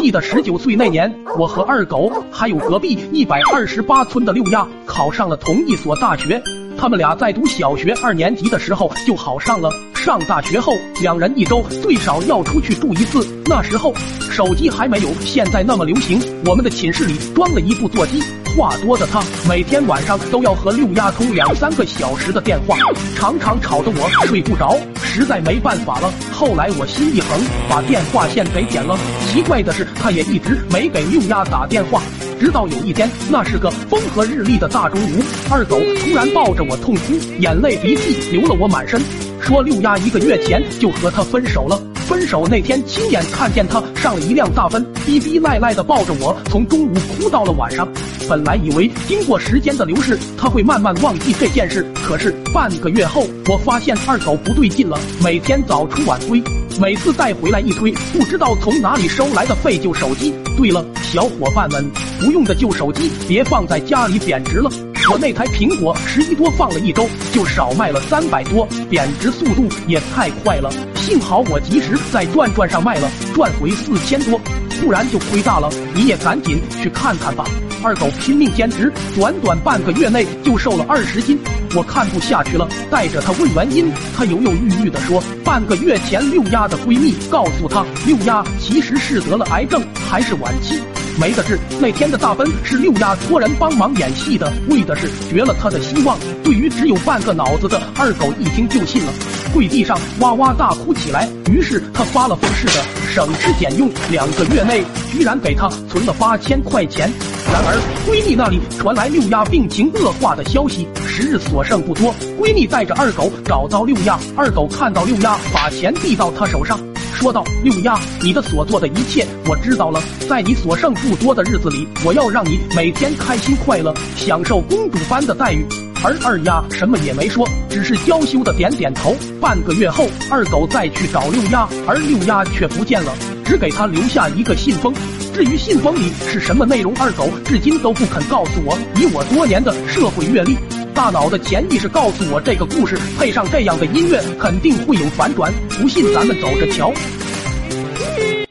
[0.00, 6.42] 记得十九岁那年，我和二狗还有隔壁一百二十八村的六丫考上了同一所大学。
[6.78, 9.70] 他们俩在读小学二年级的时候就好上了。
[9.94, 13.26] 上大学后，两人一周最少要出去住一次。
[13.44, 13.92] 那时候
[14.30, 18.22] 手机还没有现在那么流行，我们的寝室里装了一部座机。
[18.56, 22.76] 话多的他，每天晚上都要和六丫通两三个小时的电话，
[23.14, 26.12] 常常吵得我睡不着，实在没办法了。
[26.32, 28.98] 后来我心一横，把电话线给剪了。
[29.28, 32.02] 奇怪的是，他也一直没给六丫打电话。
[32.38, 39.00] 直到有一天，那是个风和日丽的大中午，二狗突然抱着我痛哭，眼泪鼻涕流了我满身，
[39.40, 41.80] 说六丫一个月前就和他分手了。
[42.10, 47.86] 分手那天，亲眼看见他上了一辆大奔，逼逼赖赖的抱着我，从中午哭到了晚上。
[48.28, 56.42] 本来以为经过时间的流逝，他会慢慢忘记这件事，可是半个月后，我发现二狗不对劲了，每天早出晚归。
[56.80, 60.34] 每次带回来一堆不知道从哪里收来的废旧手机。
[60.56, 64.68] 对了，小伙伴们，不用的旧手机别放在家里贬值了。
[65.08, 70.70] 我那台苹果十一多放了一周就少卖了三百多，贬值速度也太快了。
[70.94, 74.40] 幸好我及时在转转上卖了，赚回四千多，
[74.80, 75.68] 不然就亏大了。
[75.94, 77.44] 你也赶紧去看看吧。
[77.82, 81.36] 二狗拼命兼职，短短半个月内就瘦了二十斤。
[81.74, 83.90] 我看不下去了，带着他问原因。
[84.16, 90.78] 他犹犹豫豫地说，半个月前六丫的闺蜜告诉他，六丫其实是得了癌症，还是晚期，
[91.20, 91.58] 没得治。
[91.78, 96.18] 那天的大奔是六丫托人帮忙演戏的，为的是绝了他的希望。
[96.42, 99.12] 对于只有半个脑子的二狗一听就信了，
[99.52, 101.28] 跪地上哇哇大哭起来。
[101.50, 107.12] 于是他发了疯似的省吃俭用，两个月内居然给他存了八千块钱。
[107.52, 110.88] 然而闺蜜那里传来六丫病情恶化的消息。
[111.06, 114.18] 时日所剩不多，闺蜜带着二狗找到六丫。
[114.36, 116.78] 二狗看到六丫，把钱递到她手上，
[117.20, 120.02] 说道：“六丫，你的所做的一切我知道了。
[120.26, 125.62] 在你所剩不多的日子里，我要让你每天开心快乐，享受公主般的待遇。”
[126.02, 129.14] 而二丫什么也没说，只是娇羞的点点头。
[129.38, 133.12] 半个月后，二狗再去找六丫，而六丫却不见了，
[133.44, 134.90] 只给他留下一个信封。
[135.34, 138.78] 至于信封里是什么内容，二狗至今都不肯告诉我。
[138.96, 140.56] 以我多年的社会阅历。
[140.92, 145.50] 大脑的潜意识告诉我，这个故事配上这样的音乐，肯定会有反转。
[145.80, 146.92] 不信，咱们走着瞧。